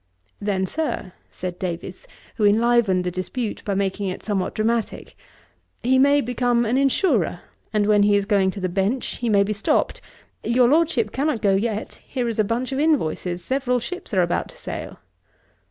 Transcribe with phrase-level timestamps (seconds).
[0.41, 2.07] 'Then, Sir, (said Davies,
[2.37, 5.15] who enlivened the dispute by making it somewhat dramatick,)
[5.83, 9.43] he may become an insurer; and when he is going to the bench, he may
[9.43, 10.01] be stopped,
[10.43, 14.49] "Your Lordship cannot go yet: here is a bunch of invoices: several ships are about
[14.49, 14.97] to sail."'